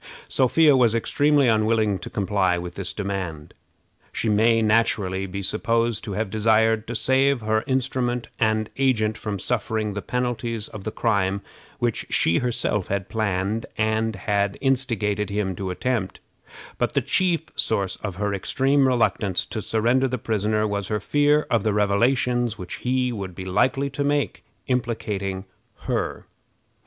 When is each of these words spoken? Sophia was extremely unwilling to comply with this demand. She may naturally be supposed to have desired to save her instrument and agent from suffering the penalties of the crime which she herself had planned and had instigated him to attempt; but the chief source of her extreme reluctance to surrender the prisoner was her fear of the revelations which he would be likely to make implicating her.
Sophia 0.27 0.75
was 0.75 0.95
extremely 0.95 1.47
unwilling 1.47 1.99
to 1.99 2.09
comply 2.09 2.57
with 2.57 2.73
this 2.73 2.91
demand. 2.91 3.53
She 4.11 4.29
may 4.29 4.59
naturally 4.63 5.27
be 5.27 5.43
supposed 5.43 6.03
to 6.05 6.13
have 6.13 6.31
desired 6.31 6.87
to 6.87 6.95
save 6.95 7.41
her 7.41 7.63
instrument 7.67 8.27
and 8.39 8.71
agent 8.79 9.15
from 9.15 9.37
suffering 9.37 9.93
the 9.93 10.01
penalties 10.01 10.67
of 10.67 10.85
the 10.85 10.91
crime 10.91 11.41
which 11.77 12.07
she 12.09 12.39
herself 12.39 12.87
had 12.87 13.09
planned 13.09 13.67
and 13.77 14.15
had 14.15 14.57
instigated 14.59 15.29
him 15.29 15.55
to 15.57 15.69
attempt; 15.69 16.19
but 16.79 16.93
the 16.93 17.01
chief 17.01 17.41
source 17.55 17.97
of 17.97 18.15
her 18.15 18.33
extreme 18.33 18.87
reluctance 18.87 19.45
to 19.45 19.61
surrender 19.61 20.07
the 20.07 20.17
prisoner 20.17 20.65
was 20.65 20.87
her 20.87 20.99
fear 20.99 21.43
of 21.51 21.61
the 21.61 21.73
revelations 21.73 22.57
which 22.57 22.77
he 22.77 23.11
would 23.11 23.35
be 23.35 23.45
likely 23.45 23.87
to 23.91 24.03
make 24.03 24.43
implicating 24.65 25.45
her. 25.81 26.25